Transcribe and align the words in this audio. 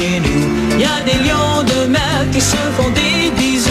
Il 0.00 0.80
y 0.80 0.84
a 0.84 1.00
des 1.04 1.18
lions 1.24 1.62
de 1.62 1.88
mer 1.88 2.26
qui 2.32 2.40
se 2.40 2.56
font 2.76 2.90
des 2.90 3.30
bisous. 3.36 3.70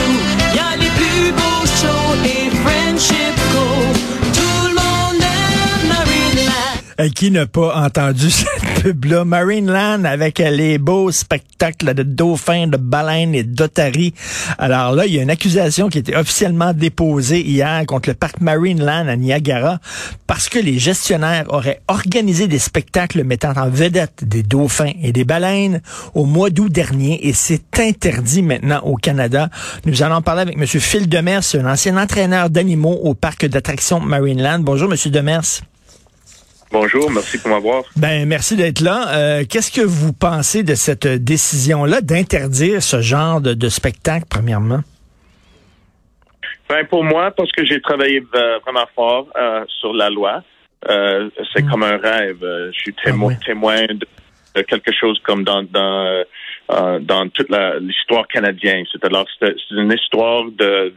Y 0.55 0.59
a 0.59 0.75
les 0.77 0.90
plus 0.90 1.32
beaux 1.32 1.66
shows 1.66 2.16
et 2.25 2.50
Friendship 2.63 3.35
Cove. 3.53 3.98
Tout 4.33 4.67
le 4.67 4.74
monde 4.74 5.22
aime 5.22 5.88
Marineland. 5.90 6.82
Euh, 7.01 7.09
qui 7.09 7.30
n'a 7.30 7.45
pas 7.45 7.75
entendu 7.75 8.32
cette 8.32 8.66
Marineland 8.94 10.06
avec 10.06 10.40
les 10.40 10.78
beaux 10.78 11.12
spectacles 11.12 11.94
de 11.94 12.04
dauphins, 12.04 12.68
de 12.68 12.78
baleines 12.78 13.36
et 13.36 13.44
d'otaries. 13.44 14.14
Alors 14.58 14.94
là, 14.94 15.06
il 15.06 15.14
y 15.14 15.20
a 15.20 15.24
une 15.24 15.30
accusation 15.30 15.90
qui 15.90 15.98
a 15.98 16.02
été 16.02 16.16
officiellement 16.16 16.74
déposée 16.74 17.42
hier 17.42 17.86
contre 17.86 18.10
le 18.10 18.16
parc 18.16 18.42
Marineland 18.42 19.08
à 19.08 19.16
Niagara 19.16 19.80
parce 20.28 20.50
que 20.50 20.60
les 20.60 20.80
gestionnaires 20.80 21.46
auraient 21.50 21.82
organisé 21.88 22.48
des 22.48 22.60
spectacles 22.60 23.23
mettant 23.23 23.54
en 23.55 23.70
vedette 23.70 24.23
des 24.23 24.44
dauphins 24.44 24.94
et 25.02 25.12
des 25.12 25.23
baleines 25.23 25.81
au 26.14 26.26
mois 26.26 26.50
d'août 26.50 26.72
dernier 26.72 27.28
et 27.28 27.34
c'est 27.34 27.80
interdit 27.80 28.42
maintenant 28.42 28.81
au 28.84 28.95
Canada. 28.95 29.50
Nous 29.86 30.04
allons 30.04 30.22
parler 30.22 30.42
avec 30.42 30.58
M. 30.58 30.66
Phil 30.66 31.09
Demers, 31.09 31.44
un 31.56 31.72
ancien 31.72 31.98
entraîneur 31.98 32.50
d'animaux 32.50 33.00
au 33.04 33.14
parc 33.14 33.45
d'attractions 33.45 34.00
Marineland. 34.00 34.59
Bonjour, 34.59 34.92
M. 34.92 35.12
Demers. 35.12 35.62
Bonjour, 36.71 37.09
merci 37.09 37.38
pour 37.41 37.49
m'avoir. 37.49 37.84
Ben 37.95 38.27
merci 38.27 38.57
d'être 38.57 38.81
là. 38.81 39.16
Euh, 39.16 39.44
Qu'est-ce 39.49 39.71
que 39.71 39.85
vous 39.85 40.12
pensez 40.12 40.63
de 40.63 40.75
cette 40.75 41.08
décision-là 41.08 42.02
d'interdire 42.02 42.84
ce 42.84 43.02
genre 43.02 43.39
de, 43.39 43.53
de, 43.53 43.70
spectacle, 43.70 44.25
premièrement? 44.30 44.81
Ben 46.70 46.85
pour 46.85 47.05
moi, 47.05 47.31
parce 47.31 47.52
que 47.53 47.66
j'ai 47.66 47.80
travaillé 47.80 48.22
euh, 48.35 48.59
vraiment 48.59 48.85
fort 48.94 49.27
euh, 49.38 49.63
sur 49.80 49.94
la 49.94 50.09
loi, 50.09 50.44
euh, 50.89 51.30
c'est 51.53 51.63
mmh. 51.63 51.70
comme 51.70 51.84
un 51.84 51.98
rêve. 51.98 52.39
Je 52.41 52.80
suis 52.80 52.94
témo 52.94 53.30
ah 53.30 53.36
oui. 53.38 53.45
témoin 53.45 53.86
de, 53.86 54.61
quelque 54.63 54.91
chose 54.91 55.17
comme 55.23 55.45
dans 55.45 55.63
dans 55.63 56.23
dans 56.99 57.30
toute 57.30 57.49
l'histoire 57.80 58.27
canadienne. 58.27 58.86
C'est-à-dire 58.92 59.23
c'est 59.39 59.55
une 59.72 59.94
histoire 59.94 60.44
de 60.52 60.94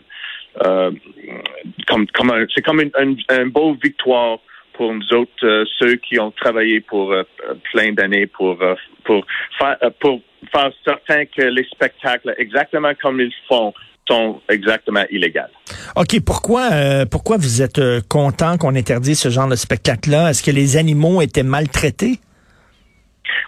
comme 1.87 2.07
comme 2.09 2.47
c'est 2.53 2.63
comme 2.63 2.81
une, 2.81 2.91
un, 2.99 3.15
un 3.29 3.47
beau 3.47 3.77
victoire 3.81 4.39
pour 4.81 4.95
nous 4.95 5.13
autres, 5.13 5.45
euh, 5.45 5.67
ceux 5.79 5.97
qui 5.97 6.19
ont 6.19 6.31
travaillé 6.31 6.81
pour 6.81 7.13
euh, 7.13 7.23
plein 7.71 7.93
d'années 7.93 8.27
pour 8.27 8.63
euh, 8.63 8.75
pour 9.05 9.27
faire 9.59 9.77
pour 10.01 10.23
faire 10.51 10.71
certain 10.83 11.27
que 11.27 11.43
les 11.43 11.65
spectacles, 11.65 12.35
exactement 12.39 12.93
comme 13.03 13.21
ils 13.21 13.35
font, 13.47 13.75
sont 14.09 14.41
exactement 14.49 15.05
illégaux. 15.11 15.53
OK, 15.97 16.25
pourquoi 16.25 16.71
pourquoi 17.11 17.37
vous 17.37 17.61
êtes 17.61 17.79
content 18.09 18.57
qu'on 18.57 18.75
interdise 18.75 19.21
ce 19.21 19.29
genre 19.29 19.49
de 19.49 19.55
spectacle-là? 19.55 20.31
Est-ce 20.31 20.43
que 20.43 20.51
les 20.51 20.79
animaux 20.79 21.21
étaient 21.21 21.43
maltraités? 21.43 22.19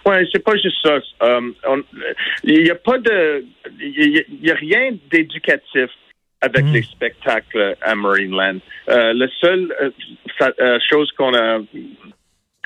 Oui, 0.05 0.15
c'est 0.31 0.43
pas 0.43 0.55
juste 0.55 0.77
ça. 0.83 0.99
Il 2.43 2.63
n'y 2.63 2.69
a 2.69 2.75
pas 2.75 2.99
de, 2.99 3.43
il 3.81 4.23
y, 4.39 4.51
a 4.51 4.55
rien 4.55 4.91
d'éducatif 5.09 5.89
avec 6.43 6.65
mmh. 6.65 6.73
les 6.73 6.83
spectacles 6.83 7.75
à 7.81 7.95
Marineland. 7.95 8.57
Euh, 8.89 9.13
la 9.13 9.27
seule 9.39 9.73
euh, 9.81 9.89
euh, 10.59 10.79
chose 10.89 11.09
qu'on 11.13 11.33
a 11.33 11.59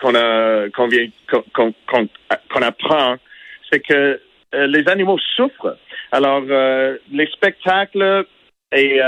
qu'on 0.02 0.16
a 0.16 0.70
qu'on 0.70 0.88
vient 0.88 1.08
qu'on 1.32 2.62
apprend, 2.62 3.16
c'est 3.72 3.80
que 3.80 4.20
les 4.54 4.88
animaux 4.90 5.20
souffrent. 5.36 5.78
Alors 6.12 6.42
les 7.12 7.28
spectacles 7.28 8.26
et 8.72 9.00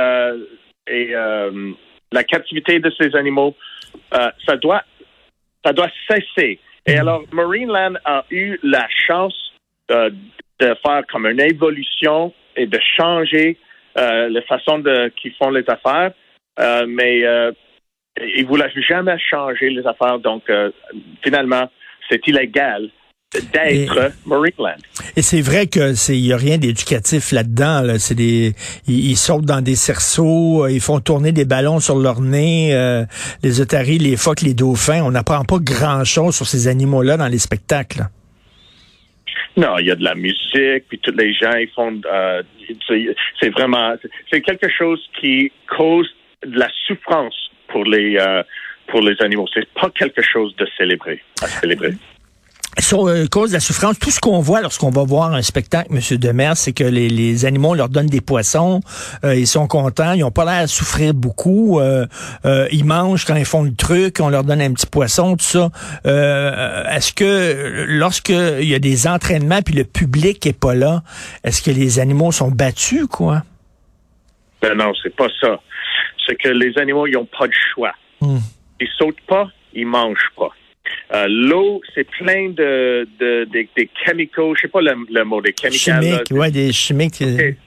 et 0.88 1.14
la 2.12 2.24
captivité 2.24 2.80
de 2.80 2.92
ces 3.00 3.16
animaux, 3.16 3.56
ça 4.12 4.56
doit 4.58 4.84
ça 5.66 5.74
doit 5.74 5.90
cesser. 6.08 6.60
Et 6.86 6.96
mmh. 6.96 7.00
alors 7.00 7.24
Marineland 7.32 7.96
a 8.06 8.26
eu 8.30 8.60
la 8.64 8.88
chance 9.08 9.54
de 9.90 10.14
faire 10.60 11.04
comme 11.12 11.26
une 11.26 11.42
évolution 11.42 12.34
et 12.56 12.68
de 12.68 12.80
changer 12.98 13.58
euh, 14.00 14.30
la 14.30 14.42
façon 14.44 14.80
de 14.80 15.12
qu'ils 15.22 15.34
font 15.34 15.50
les 15.50 15.64
affaires, 15.68 16.12
euh, 16.60 16.86
mais 16.88 17.24
euh, 17.26 17.52
ils 18.22 18.44
ne 18.44 18.48
voulaient 18.48 18.72
jamais 18.88 19.18
changer 19.20 19.70
les 19.70 19.86
affaires. 19.86 20.20
Donc, 20.20 20.44
finalement, 21.24 21.70
c'est 22.10 22.26
illégal 22.28 22.90
d'être 23.54 24.12
Marineland. 24.26 24.78
Et 25.16 25.22
c'est 25.22 25.42
vrai 25.42 25.68
que 25.68 25.94
c'est 25.94 26.18
il 26.18 26.26
y 26.26 26.34
a 26.34 26.38
rien 26.38 26.58
d'éducatif 26.58 27.32
là-dedans. 27.32 27.82
Là. 27.82 28.00
C'est 28.00 28.16
des 28.16 28.54
ils, 28.88 29.12
ils, 29.12 29.16
sautent 29.16 29.46
dans 29.46 29.62
des 29.62 29.76
cerceaux, 29.76 30.68
ils 30.68 30.82
font 30.82 31.00
tourner 31.00 31.32
des 31.32 31.46
ballons 31.46 31.80
sur 31.80 31.98
leur 31.98 32.22
nez, 32.22 32.74
euh, 32.74 33.06
les 33.44 33.62
otaries, 33.62 34.00
les 34.00 34.18
phoques, 34.18 34.42
les 34.42 34.54
dauphins. 34.54 35.04
On 35.04 35.12
n'apprend 35.12 35.44
pas 35.44 35.60
grand-chose 35.60 36.36
sur 36.36 36.48
ces 36.48 36.68
animaux-là 36.68 37.18
dans 37.18 37.28
les 37.28 37.40
spectacles. 37.40 38.06
Non, 39.60 39.78
il 39.78 39.88
y 39.88 39.92
a 39.92 39.96
de 39.96 40.04
la 40.06 40.16
musique, 40.16 40.88
puis 40.88 41.00
tous 41.00 41.12
les 41.12 41.34
gens 41.34 41.54
ils 41.56 41.70
font. 41.76 42.00
Euh, 42.06 42.42
c'est 42.88 43.50
vraiment, 43.50 43.94
c'est 44.32 44.40
quelque 44.40 44.70
chose 44.70 45.06
qui 45.20 45.52
cause 45.68 46.10
de 46.46 46.58
la 46.58 46.70
souffrance 46.88 47.52
pour 47.68 47.84
les 47.84 48.16
euh, 48.18 48.42
pour 48.88 49.02
les 49.02 49.22
animaux. 49.22 49.48
C'est 49.54 49.68
pas 49.74 49.90
quelque 49.90 50.22
chose 50.22 50.56
de 50.56 50.66
célébrer, 50.78 51.22
à 51.42 51.48
célébrer 51.48 51.92
sur 52.78 53.08
euh, 53.08 53.26
cause 53.26 53.50
de 53.50 53.56
la 53.56 53.60
souffrance, 53.60 53.98
tout 53.98 54.12
ce 54.12 54.20
qu'on 54.20 54.40
voit 54.40 54.62
lorsqu'on 54.62 54.92
va 54.92 55.04
voir 55.04 55.34
un 55.34 55.42
spectacle, 55.42 55.92
Monsieur 55.92 56.18
Demers, 56.18 56.56
c'est 56.56 56.72
que 56.72 56.84
les, 56.84 57.10
les, 57.10 57.46
animaux 57.46 57.74
leur 57.74 57.90
donnent 57.90 58.08
des 58.08 58.22
poissons, 58.22 58.82
euh, 59.24 59.36
ils 59.36 59.48
sont 59.48 59.68
contents, 59.68 60.14
ils 60.14 60.24
ont 60.24 60.32
pas 60.32 60.46
l'air 60.46 60.64
à 60.64 60.68
souffrir 60.68 61.14
beaucoup, 61.14 61.80
euh, 61.80 62.06
euh, 62.46 62.68
ils 62.72 62.86
mangent 62.86 63.26
quand 63.26 63.36
ils 63.36 63.46
font 63.46 63.64
le 63.64 63.74
truc, 63.74 64.20
on 64.22 64.30
leur 64.30 64.44
donne 64.44 64.62
un 64.62 64.72
petit 64.74 64.86
poisson, 64.86 65.36
tout 65.36 65.46
ça. 65.46 65.70
Euh, 66.06 66.86
est-ce 66.90 67.12
que 67.14 67.86
lorsque 67.88 68.30
il 68.30 68.68
y 68.68 68.76
a 68.76 68.80
des 68.80 69.08
entraînements 69.08 69.62
puis 69.62 69.74
le 69.74 69.84
public 69.84 70.46
est 70.46 70.58
pas 70.58 70.76
là, 70.76 71.02
est-ce 71.44 71.62
que 71.62 71.72
les 71.72 72.00
animaux 72.00 72.32
sont 72.32 72.52
battus, 72.52 73.08
quoi? 73.08 73.42
Ben 74.62 74.76
non, 74.76 74.92
c'est 75.02 75.16
pas 75.16 75.28
ça. 75.42 75.60
C'est 76.26 76.36
que 76.36 76.50
les 76.50 76.78
animaux, 76.78 77.08
ils 77.08 77.18
ont 77.18 77.26
pas 77.26 77.48
de 77.48 77.54
choix. 77.74 77.94
Hmm. 78.22 78.40
Ils 78.80 78.90
sautent 78.98 79.22
pas, 79.28 79.48
ils 79.74 79.88
mangent 79.88 80.32
pas. 80.38 80.50
Euh, 81.12 81.26
L'eau, 81.28 81.82
c'est 81.96 82.04
plein 82.04 82.50
de, 82.50 83.08
de, 83.20 83.46
de, 83.46 83.68
des 83.76 83.90
chemicals, 84.06 84.54
je 84.56 84.62
sais 84.62 84.68
pas 84.68 84.82
le, 84.82 84.94
le 85.10 85.24
mot, 85.24 85.42
des 85.42 85.56
chemicals. 85.60 86.04
Chimiques, 86.04 86.28
oui, 86.32 86.52
des 86.52 86.72
chimiques. 86.72 87.22
Okay. 87.22 87.58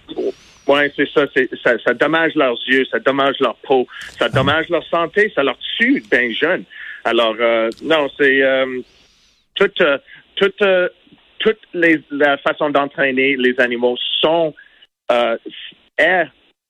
Oui, 0.69 0.81
c'est 0.95 1.09
ça, 1.09 1.27
ça. 1.63 1.73
Ça 1.85 1.95
dommage 1.95 2.35
leurs 2.37 2.59
yeux, 2.67 2.85
ça 2.91 3.01
dommage 3.01 3.35
leur 3.41 3.57
peau, 3.57 3.87
ça 4.19 4.27
ah. 4.27 4.29
dommage 4.29 4.69
leur 4.69 4.85
santé, 4.87 5.33
ça 5.35 5.43
leur 5.43 5.59
tue 5.79 6.03
bien 6.11 6.31
jeune. 6.33 6.65
Alors, 7.05 7.35
euh, 7.41 7.69
non, 7.83 8.09
c'est 8.17 8.43
euh, 8.43 8.81
toute, 9.57 9.81
euh, 9.81 9.99
toute, 10.37 10.63
euh, 10.63 10.89
toute 11.41 11.59
les, 11.75 12.01
la 12.13 12.39
façon 12.39 12.71
d'entraîner 12.71 13.37
les 13.37 13.59
animaux 13.59 13.97
sont 14.21 14.55
euh, 15.11 15.37
est 15.99 16.27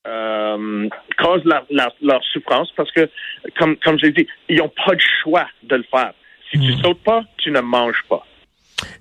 euh, 0.06 0.88
cause 1.18 1.44
leur, 1.44 1.66
leur, 1.70 1.94
leur, 2.00 2.24
souffrance 2.24 2.72
parce 2.76 2.90
que, 2.92 3.08
comme, 3.58 3.76
comme 3.76 3.98
j'ai 3.98 4.10
dit, 4.10 4.26
ils 4.48 4.56
n'ont 4.56 4.72
pas 4.84 4.94
de 4.94 5.02
choix 5.22 5.46
de 5.62 5.76
le 5.76 5.84
faire. 5.90 6.12
Si 6.52 6.60
tu 6.60 6.74
mmh. 6.74 6.82
sautes 6.82 7.02
pas, 7.02 7.22
tu 7.38 7.50
ne 7.50 7.60
manges 7.60 8.04
pas. 8.08 8.26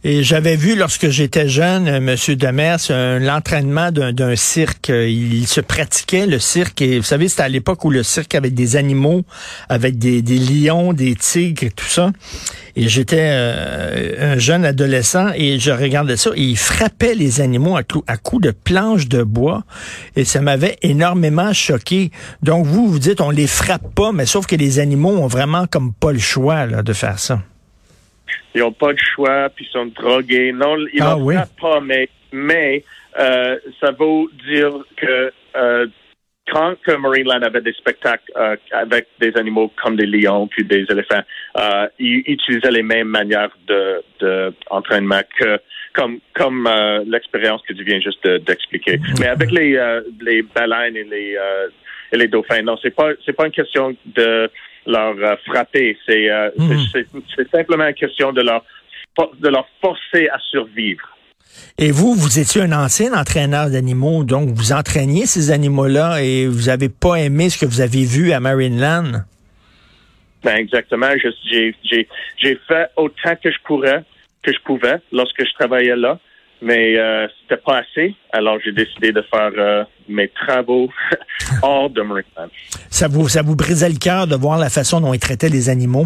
Et 0.03 0.23
j'avais 0.23 0.55
vu 0.55 0.75
lorsque 0.75 1.09
j'étais 1.09 1.47
jeune, 1.47 1.87
euh, 1.87 1.99
Monsieur 1.99 2.35
Demers, 2.35 2.79
l'entraînement 3.19 3.91
d'un 3.91 4.35
cirque. 4.35 4.89
Il 4.89 5.47
se 5.47 5.61
pratiquait 5.61 6.25
le 6.25 6.39
cirque. 6.39 6.81
Et 6.81 6.99
vous 6.99 7.05
savez, 7.05 7.27
c'était 7.29 7.43
à 7.43 7.49
l'époque 7.49 7.85
où 7.85 7.89
le 7.89 8.03
cirque 8.03 8.35
avait 8.35 8.49
des 8.49 8.75
animaux, 8.75 9.23
avec 9.69 9.97
des, 9.97 10.21
lions, 10.21 10.93
des 10.93 11.15
tigres, 11.15 11.63
et 11.63 11.71
tout 11.71 11.85
ça. 11.85 12.11
Et 12.75 12.87
j'étais 12.87 13.29
euh, 13.31 14.33
un 14.33 14.37
jeune 14.37 14.65
adolescent 14.65 15.27
et 15.35 15.59
je 15.59 15.71
regardais 15.71 16.15
ça 16.15 16.31
et 16.35 16.41
il 16.41 16.57
frappait 16.57 17.15
les 17.15 17.41
animaux 17.41 17.75
à, 17.75 17.81
à 18.07 18.17
coups 18.17 18.43
de 18.43 18.51
planches 18.51 19.07
de 19.07 19.23
bois. 19.23 19.63
Et 20.15 20.23
ça 20.23 20.41
m'avait 20.41 20.77
énormément 20.81 21.53
choqué. 21.53 22.11
Donc 22.41 22.65
vous, 22.65 22.87
vous 22.87 22.99
dites, 22.99 23.19
on 23.21 23.29
les 23.29 23.47
frappe 23.47 23.93
pas, 23.93 24.11
mais 24.13 24.25
sauf 24.25 24.45
que 24.47 24.55
les 24.55 24.79
animaux 24.79 25.17
ont 25.17 25.27
vraiment 25.27 25.67
comme 25.67 25.93
pas 25.93 26.13
le 26.13 26.19
choix 26.19 26.65
de 26.65 26.93
faire 26.93 27.19
ça 27.19 27.41
ils 28.55 28.61
n'ont 28.61 28.71
pas 28.71 28.93
de 28.93 28.99
choix, 28.99 29.49
puis 29.49 29.65
ils 29.67 29.71
sont 29.71 29.85
drogués. 29.87 30.51
Non, 30.51 30.77
ils 30.93 31.01
ah, 31.01 31.17
oui? 31.17 31.35
pas, 31.59 31.79
mais, 31.79 32.09
mais 32.31 32.83
euh, 33.19 33.57
ça 33.79 33.91
veut 33.91 34.25
dire 34.47 34.71
que 34.97 35.31
euh, 35.55 35.87
quand 36.51 36.75
que 36.85 36.91
Marineland 36.91 37.41
avait 37.43 37.61
des 37.61 37.73
spectacles 37.73 38.31
euh, 38.35 38.55
avec 38.71 39.07
des 39.19 39.35
animaux 39.37 39.71
comme 39.81 39.95
des 39.95 40.05
lions 40.05 40.47
puis 40.47 40.63
des 40.63 40.85
éléphants, 40.89 41.23
euh, 41.57 41.87
ils 41.99 42.23
utilisaient 42.25 42.71
les 42.71 42.83
mêmes 42.83 43.07
manières 43.07 43.55
de, 43.67 44.03
de 44.19 44.53
entraînement 44.69 45.21
que 45.39 45.59
comme 45.93 46.19
comme 46.33 46.67
euh, 46.67 47.03
l'expérience 47.05 47.61
que 47.67 47.73
tu 47.73 47.83
viens 47.83 47.99
juste 47.99 48.27
d'expliquer. 48.27 48.99
Mais 49.19 49.27
avec 49.27 49.51
les 49.51 49.75
euh, 49.75 50.01
les 50.21 50.41
baleines 50.41 50.95
et 50.95 51.03
les 51.03 51.35
euh, 51.37 51.67
et 52.11 52.17
les 52.17 52.27
dauphins, 52.27 52.61
non, 52.61 52.77
c'est 52.81 52.95
pas 52.95 53.11
c'est 53.25 53.33
pas 53.33 53.45
une 53.45 53.51
question 53.51 53.95
de 54.05 54.49
leur 54.85 55.15
euh, 55.17 55.35
frapper. 55.45 55.97
C'est 56.05 56.29
euh, 56.29 56.49
mmh. 56.57 57.21
simplement 57.51 57.87
une 57.87 57.93
question 57.93 58.31
de 58.31 58.41
leur, 58.41 58.63
de 59.39 59.49
leur 59.49 59.67
forcer 59.81 60.27
à 60.29 60.39
survivre. 60.39 61.07
Et 61.77 61.91
vous, 61.91 62.13
vous 62.13 62.39
étiez 62.39 62.61
un 62.61 62.71
ancien 62.71 63.13
entraîneur 63.13 63.69
d'animaux, 63.69 64.23
donc 64.23 64.49
vous 64.49 64.71
entraîniez 64.71 65.25
ces 65.25 65.51
animaux-là 65.51 66.21
et 66.21 66.47
vous 66.47 66.67
n'avez 66.67 66.89
pas 66.89 67.15
aimé 67.15 67.49
ce 67.49 67.59
que 67.59 67.65
vous 67.65 67.81
avez 67.81 68.05
vu 68.05 68.31
à 68.31 68.39
Marineland? 68.39 69.23
Ben 70.43 70.55
exactement. 70.55 71.09
J'ai 71.45 71.75
fait 72.67 72.89
autant 72.95 73.35
que 73.35 73.51
je 73.51 73.57
pourrais 73.65 74.03
que 74.43 74.51
je 74.51 74.59
pouvais 74.63 74.97
lorsque 75.11 75.45
je 75.45 75.53
travaillais 75.53 75.95
là, 75.95 76.17
mais 76.61 76.97
euh, 76.97 77.27
c'était 77.41 77.61
pas 77.61 77.79
assez. 77.79 78.15
Alors 78.31 78.57
j'ai 78.63 78.71
décidé 78.71 79.11
de 79.11 79.21
faire 79.21 79.51
euh, 79.55 79.83
mes 80.07 80.29
travaux 80.29 80.89
hors 81.61 81.89
de 81.89 82.01
Marineland. 82.01 82.49
Ça 82.89 83.07
vous, 83.07 83.27
ça 83.27 83.41
vous 83.41 83.55
brisait 83.55 83.89
le 83.89 83.97
cœur 83.97 84.27
de 84.27 84.35
voir 84.35 84.57
la 84.57 84.69
façon 84.69 85.01
dont 85.01 85.13
ils 85.13 85.19
traitaient 85.19 85.49
les 85.49 85.69
animaux? 85.69 86.05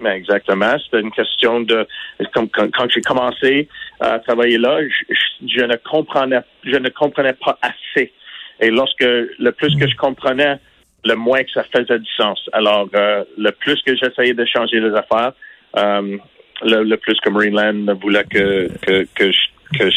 Ben, 0.00 0.12
exactement. 0.12 0.76
C'était 0.84 1.00
une 1.00 1.12
question 1.12 1.60
de 1.60 1.86
comme, 2.34 2.48
quand, 2.48 2.68
quand 2.72 2.90
j'ai 2.90 3.02
commencé 3.02 3.68
à 4.00 4.18
travailler 4.18 4.58
là, 4.58 4.80
je, 4.82 5.14
je, 5.14 5.60
je, 5.60 5.64
ne 5.64 5.76
comprenais 5.76 6.40
je 6.64 6.76
ne 6.76 6.88
comprenais 6.88 7.34
pas 7.34 7.58
assez. 7.62 8.12
Et 8.60 8.70
lorsque 8.70 9.04
le 9.04 9.50
plus 9.50 9.76
que 9.76 9.88
je 9.88 9.96
comprenais, 9.96 10.58
le 11.04 11.14
moins 11.14 11.42
que 11.42 11.50
ça 11.50 11.64
faisait 11.64 11.98
du 11.98 12.10
sens. 12.16 12.48
Alors, 12.52 12.88
euh, 12.94 13.24
le 13.36 13.50
plus 13.50 13.80
que 13.82 13.96
j'essayais 13.96 14.34
de 14.34 14.44
changer 14.44 14.80
les 14.80 14.94
affaires, 14.94 15.32
euh, 15.76 16.18
le, 16.62 16.84
le, 16.84 16.96
plus 16.96 17.18
que 17.20 17.30
Marineland 17.30 17.94
voulait 18.00 18.24
que, 18.24 18.68
que, 18.82 19.06
que, 19.14 19.32
je, 19.32 19.78
que, 19.78 19.88
je, 19.88 19.96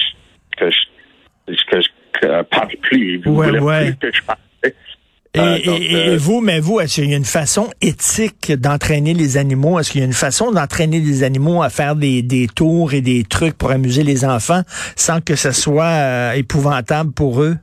que, 0.57 0.71
je, 1.53 1.65
que 1.65 1.81
je 1.81 1.89
que 2.21 2.41
parle 2.43 2.69
plus. 2.81 3.21
Il 3.25 3.27
Ouais, 3.29 3.59
ouais. 3.59 3.93
plus 3.93 4.09
que 4.11 4.17
je 4.17 4.21
parle. 4.23 4.37
Et, 4.63 5.39
Euh, 5.39 5.57
et- 5.57 5.65
donc, 5.65 5.81
et 5.81 5.95
euh, 6.11 6.17
vous, 6.17 6.39
mais 6.39 6.61
vous, 6.61 6.79
est-ce 6.79 6.95
qu'il 6.95 7.09
y 7.09 7.13
a 7.13 7.17
une 7.17 7.25
façon 7.25 7.69
éthique 7.81 8.53
d'entraîner 8.53 9.13
les 9.13 9.35
animaux? 9.35 9.77
Est-ce 9.77 9.91
qu'il 9.91 9.99
y 9.99 10.03
a 10.03 10.07
une 10.07 10.13
façon 10.13 10.51
d'entraîner 10.53 11.01
les 11.01 11.23
animaux 11.23 11.61
à 11.61 11.69
faire 11.69 11.97
des, 11.97 12.21
des 12.21 12.47
tours 12.47 12.93
et 12.93 13.01
des 13.01 13.25
trucs 13.25 13.57
pour 13.57 13.71
amuser 13.71 14.03
les 14.03 14.23
enfants 14.23 14.61
sans 14.95 15.19
que 15.19 15.35
ce 15.35 15.51
soit 15.51 15.83
euh, 15.83 16.31
épouvantable 16.33 17.11
pour 17.11 17.41
eux? 17.43 17.57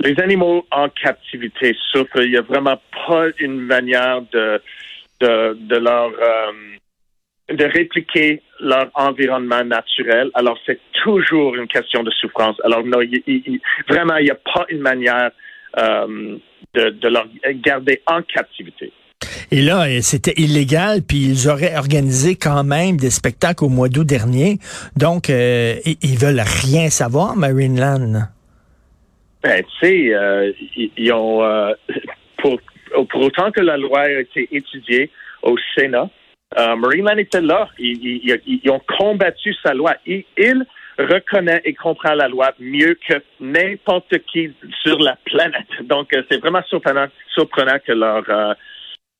Les 0.00 0.14
animaux 0.20 0.66
en 0.70 0.88
captivité 0.90 1.74
souffrent. 1.90 2.22
Il 2.22 2.30
n'y 2.32 2.36
a 2.36 2.42
vraiment 2.42 2.78
pas 3.06 3.26
une 3.38 3.58
manière 3.60 4.20
de, 4.32 4.60
de, 5.20 5.58
de 5.58 5.76
leur 5.76 6.08
euh, 6.10 7.54
de 7.54 7.64
répliquer 7.64 8.42
leur 8.60 8.90
environnement 8.94 9.64
naturel. 9.64 10.30
Alors 10.34 10.58
c'est 10.66 10.78
toujours 11.02 11.56
une 11.56 11.66
question 11.66 12.02
de 12.02 12.10
souffrance. 12.10 12.56
Alors 12.64 12.84
non, 12.84 12.98
vraiment, 13.88 14.16
il 14.16 14.24
n'y 14.24 14.30
a 14.30 14.34
pas 14.54 14.66
une 14.68 14.80
manière 14.80 15.30
euh, 15.78 16.36
de, 16.74 16.90
de 16.90 17.08
leur 17.08 17.26
garder 17.54 18.02
en 18.06 18.22
captivité. 18.22 18.92
Et 19.50 19.62
là, 19.62 19.86
euh, 19.86 19.98
c'était 20.00 20.34
illégal, 20.36 21.00
puis 21.06 21.18
ils 21.18 21.48
auraient 21.48 21.76
organisé 21.76 22.36
quand 22.36 22.62
même 22.64 22.96
des 22.96 23.10
spectacles 23.10 23.64
au 23.64 23.68
mois 23.68 23.88
d'août 23.88 24.06
dernier. 24.06 24.58
Donc, 24.96 25.28
euh, 25.28 25.74
ils, 25.84 25.96
ils 26.02 26.18
veulent 26.18 26.40
rien 26.40 26.88
savoir, 26.88 27.36
Marineland. 27.36 28.28
Ben, 29.42 29.62
tu 29.62 29.86
sais, 29.86 30.14
euh, 30.14 30.52
ils, 30.76 30.90
ils 30.96 31.12
ont 31.12 31.42
euh, 31.42 31.72
pour, 32.38 32.60
pour 33.10 33.22
autant 33.22 33.50
que 33.50 33.60
la 33.60 33.76
loi 33.76 34.00
a 34.00 34.20
été 34.20 34.48
étudiée 34.52 35.10
au 35.42 35.56
Sénat, 35.74 36.08
euh, 36.58 36.76
Marineland 36.76 37.16
était 37.18 37.40
là. 37.40 37.68
Ils, 37.78 37.98
ils- 38.04 38.40
ils- 38.46 38.60
ils 38.64 38.70
ont 38.70 38.80
combattu 38.98 39.54
sa 39.62 39.72
loi. 39.74 39.94
Ils, 40.06 40.24
ils 40.36 40.66
reconnaissent 40.98 41.62
et 41.64 41.74
comprennent 41.74 42.18
la 42.18 42.28
loi 42.28 42.52
mieux 42.58 42.98
que 43.08 43.14
n'importe 43.40 44.18
qui 44.30 44.52
sur 44.82 44.98
la 44.98 45.16
planète. 45.24 45.68
Donc, 45.84 46.12
euh, 46.14 46.22
c'est 46.30 46.38
vraiment 46.40 46.62
surprenant, 46.68 47.06
surprenant 47.34 47.78
que 47.86 47.92
leur, 47.92 48.22
euh, 48.28 48.54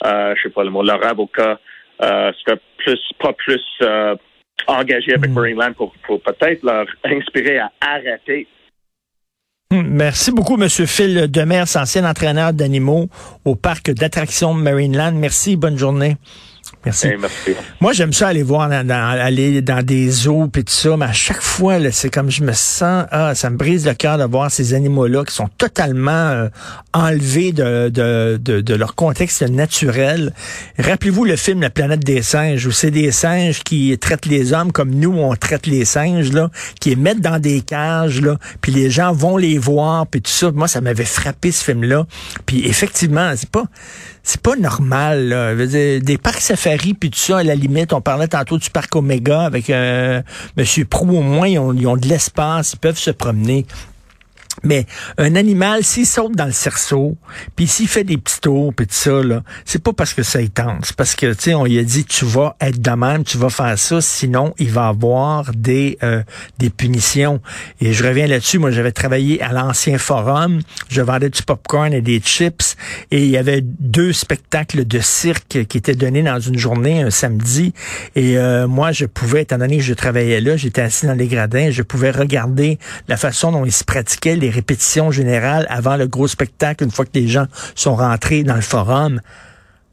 euh, 0.04 0.34
je 0.36 0.42
sais 0.42 0.50
pas 0.50 0.64
le 0.64 0.70
mot, 0.70 0.82
leur 0.82 1.04
avocat 1.06 1.58
euh, 2.02 2.32
soit 2.44 2.58
plus, 2.78 3.00
pas 3.18 3.32
plus 3.34 3.62
euh, 3.82 4.14
engagé 4.66 5.14
avec 5.14 5.30
Mm. 5.30 5.34
Marineland 5.34 5.72
pour, 5.74 5.94
pour 6.06 6.20
peut-être 6.22 6.62
leur 6.64 6.86
inspirer 7.04 7.58
à 7.58 7.70
arrêter 7.80 8.46
Hum, 9.72 9.86
Merci 9.88 10.32
beaucoup, 10.32 10.56
Monsieur 10.56 10.84
Phil 10.86 11.30
Demers, 11.30 11.76
ancien 11.76 12.04
entraîneur 12.04 12.52
d'animaux 12.52 13.08
au 13.44 13.54
parc 13.54 13.90
d'attractions 13.92 14.52
Marineland. 14.52 15.12
Merci, 15.12 15.56
bonne 15.56 15.78
journée. 15.78 16.16
Merci. 16.84 17.08
Merci. 17.20 17.50
Moi, 17.80 17.92
j'aime 17.92 18.12
ça 18.14 18.28
aller 18.28 18.42
voir, 18.42 18.68
dans, 18.70 18.86
dans- 18.86 18.94
aller 19.20 19.60
dans 19.60 19.82
des 19.84 20.08
zoos 20.10 20.48
et 20.56 20.62
tout 20.64 20.72
ça, 20.72 20.96
mais 20.96 21.04
à 21.04 21.12
chaque 21.12 21.42
fois, 21.42 21.76
c'est 21.92 22.08
comme 22.08 22.30
je 22.30 22.42
me 22.42 22.52
sens, 22.52 23.04
ah, 23.10 23.34
ça 23.34 23.50
me 23.50 23.56
brise 23.58 23.86
le 23.86 23.92
cœur 23.92 24.16
de 24.16 24.24
voir 24.24 24.50
ces 24.50 24.72
animaux-là 24.72 25.24
qui 25.26 25.34
sont 25.34 25.48
totalement 25.58 26.10
euh, 26.10 26.48
enlevés 26.94 27.52
de, 27.52 27.90
de, 27.90 28.38
de, 28.42 28.62
de 28.62 28.74
leur 28.74 28.94
contexte 28.94 29.42
naturel. 29.42 30.32
Rappelez-vous 30.78 31.26
le 31.26 31.36
film 31.36 31.60
La 31.60 31.68
planète 31.68 32.00
des 32.02 32.22
singes, 32.22 32.66
où 32.66 32.70
c'est 32.70 32.90
des 32.90 33.12
singes 33.12 33.62
qui 33.62 33.96
traitent 33.98 34.24
les 34.26 34.54
hommes 34.54 34.72
comme 34.72 34.90
nous, 34.90 35.12
on 35.18 35.34
traite 35.36 35.66
les 35.66 35.84
singes, 35.84 36.32
là, 36.32 36.50
qui 36.80 36.88
les 36.90 36.96
mettent 36.96 37.20
dans 37.20 37.38
des 37.38 37.60
cages, 37.60 38.22
là, 38.22 38.38
puis 38.62 38.72
les 38.72 38.88
gens 38.90 39.12
vont 39.12 39.36
les 39.36 39.58
voir, 39.58 40.06
puis 40.06 40.22
tout 40.22 40.30
ça. 40.30 40.50
Moi, 40.50 40.66
ça 40.66 40.80
m'avait 40.80 41.04
frappé, 41.04 41.52
ce 41.52 41.62
film-là. 41.62 42.06
Puis 42.46 42.66
effectivement, 42.66 43.32
c'est 43.36 43.50
pas 43.50 43.64
c'est 44.22 44.40
pas 44.42 44.54
normal. 44.54 45.28
Là. 45.28 45.50
Je 45.52 45.56
veux 45.56 45.66
dire, 45.66 46.00
des 46.02 46.18
parcs 46.18 46.40
safari 46.40 46.69
puis 46.76 47.10
tout 47.10 47.18
ça, 47.18 47.38
à 47.38 47.42
la 47.42 47.54
limite, 47.54 47.92
on 47.92 48.00
parlait 48.00 48.28
tantôt 48.28 48.58
du 48.58 48.70
parc 48.70 48.94
Omega 48.96 49.42
avec 49.42 49.70
euh, 49.70 50.22
Monsieur 50.56 50.84
Prou, 50.84 51.16
au 51.16 51.22
moins, 51.22 51.48
ils 51.48 51.58
ont 51.58 51.96
de 51.96 52.08
l'espace, 52.08 52.72
ils 52.74 52.78
peuvent 52.78 52.98
se 52.98 53.10
promener. 53.10 53.66
Mais 54.62 54.86
un 55.18 55.34
animal, 55.36 55.84
s'il 55.84 56.06
saute 56.06 56.36
dans 56.36 56.46
le 56.46 56.52
cerceau, 56.52 57.16
puis 57.56 57.66
s'il 57.66 57.88
fait 57.88 58.04
des 58.04 58.16
petits 58.16 58.40
tours, 58.40 58.74
puis 58.74 58.86
tout 58.86 58.94
ça, 58.94 59.22
là, 59.22 59.42
c'est 59.64 59.82
pas 59.82 59.92
parce 59.92 60.14
que 60.14 60.22
ça 60.22 60.40
est 60.42 60.54
tente. 60.54 60.84
C'est 60.84 60.96
parce 60.96 61.14
que, 61.14 61.32
tu 61.32 61.42
sais, 61.42 61.54
on 61.54 61.64
lui 61.64 61.78
a 61.78 61.82
dit, 61.82 62.04
tu 62.04 62.24
vas 62.24 62.56
être 62.60 62.80
de 62.80 62.90
même, 62.90 63.24
tu 63.24 63.38
vas 63.38 63.50
faire 63.50 63.78
ça, 63.78 64.00
sinon, 64.00 64.54
il 64.58 64.70
va 64.70 64.88
avoir 64.88 65.52
des, 65.54 65.98
euh, 66.02 66.22
des 66.58 66.70
punitions. 66.70 67.40
Et 67.80 67.92
je 67.92 68.04
reviens 68.04 68.26
là-dessus. 68.26 68.58
Moi, 68.58 68.70
j'avais 68.70 68.92
travaillé 68.92 69.40
à 69.42 69.52
l'ancien 69.52 69.98
forum. 69.98 70.60
Je 70.88 71.00
vendais 71.00 71.30
du 71.30 71.42
popcorn 71.42 71.92
et 71.92 72.02
des 72.02 72.20
chips. 72.20 72.76
Et 73.10 73.24
il 73.24 73.30
y 73.30 73.36
avait 73.36 73.62
deux 73.62 74.12
spectacles 74.12 74.84
de 74.84 74.98
cirque 75.00 75.64
qui 75.66 75.78
étaient 75.78 75.94
donnés 75.94 76.22
dans 76.22 76.40
une 76.40 76.58
journée, 76.58 77.02
un 77.02 77.10
samedi. 77.10 77.72
Et 78.16 78.38
euh, 78.38 78.66
moi, 78.68 78.92
je 78.92 79.06
pouvais, 79.06 79.42
étant 79.42 79.58
donné 79.58 79.78
que 79.78 79.82
je 79.82 79.94
travaillais 79.94 80.40
là, 80.40 80.56
j'étais 80.56 80.82
assis 80.82 81.06
dans 81.06 81.14
les 81.14 81.28
gradins, 81.28 81.70
je 81.70 81.82
pouvais 81.82 82.10
regarder 82.10 82.78
la 83.08 83.16
façon 83.16 83.52
dont 83.52 83.64
ils 83.64 83.72
se 83.72 83.84
pratiquaient 83.84 84.36
les 84.36 84.49
répétitions 84.50 85.10
générales 85.10 85.66
avant 85.70 85.96
le 85.96 86.06
gros 86.06 86.28
spectacle, 86.28 86.84
une 86.84 86.90
fois 86.90 87.04
que 87.04 87.12
les 87.14 87.28
gens 87.28 87.46
sont 87.74 87.96
rentrés 87.96 88.42
dans 88.42 88.56
le 88.56 88.60
forum. 88.60 89.20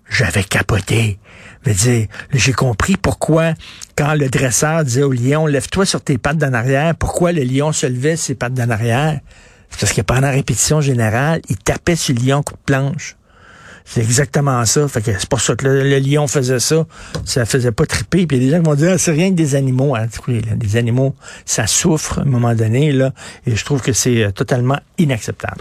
J'avais 0.10 0.44
capoté. 0.44 1.20
Dire, 1.66 2.08
j'ai 2.32 2.54
compris 2.54 2.96
pourquoi, 2.96 3.54
quand 3.98 4.14
le 4.14 4.30
dresseur 4.30 4.86
disait 4.86 5.04
au 5.04 5.12
lion, 5.12 5.48
lève-toi 5.48 5.86
sur 5.86 6.02
tes 6.02 6.18
pattes 6.18 6.38
d'en 6.38 6.54
arrière, 6.54 6.96
pourquoi 6.96 7.34
le 7.34 7.44
lion 7.44 7.74
se 7.74 7.86
levait 7.86 8.16
ses 8.16 8.36
pattes 8.36 8.54
d'en 8.54 8.70
arrière? 8.70 9.20
C'est 9.70 9.80
parce 9.82 9.94
que 9.94 10.02
pendant 10.02 10.22
la 10.22 10.32
répétition 10.32 10.80
générale, 10.80 11.42
il 11.50 11.58
tapait 11.58 11.98
sur 11.98 12.16
le 12.16 12.22
lion 12.22 12.42
coup 12.42 12.54
de 12.54 12.60
planche. 12.66 13.18
C'est 13.90 14.02
exactement 14.02 14.66
ça. 14.66 14.88
Fait 14.90 15.02
que 15.02 15.12
c'est 15.18 15.30
pour 15.30 15.40
ça 15.40 15.56
que 15.56 15.66
le, 15.66 16.00
lion 16.00 16.28
faisait 16.28 16.60
ça. 16.60 16.86
Ça 17.24 17.46
faisait 17.46 17.72
pas 17.72 17.86
triper. 17.86 18.28
Puis 18.28 18.38
il 18.38 18.44
y 18.44 18.46
a 18.46 18.50
des 18.50 18.58
gens 18.58 18.62
qui 18.62 18.70
vont 18.70 18.76
dire, 18.76 18.92
ah, 18.96 18.98
c'est 18.98 19.12
rien 19.12 19.30
que 19.30 19.36
des 19.36 19.56
animaux. 19.56 19.96
Hein. 19.96 20.08
Des 20.56 20.76
animaux, 20.76 21.16
ça 21.46 21.68
souffre 21.68 22.20
à 22.20 22.24
un 22.24 22.26
moment 22.26 22.54
donné, 22.54 22.92
là. 22.92 23.14
Et 23.46 23.56
je 23.56 23.64
trouve 23.64 23.82
que 23.82 23.94
c'est 23.94 24.26
euh, 24.26 24.32
totalement 24.32 24.78
inacceptable. 24.98 25.56